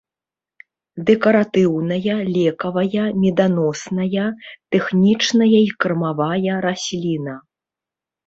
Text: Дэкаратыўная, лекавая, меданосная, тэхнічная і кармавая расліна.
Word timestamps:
Дэкаратыўная, 1.07 2.15
лекавая, 2.37 3.03
меданосная, 3.25 4.25
тэхнічная 4.75 5.53
і 5.57 5.69
кармавая 5.85 6.55
расліна. 6.69 7.35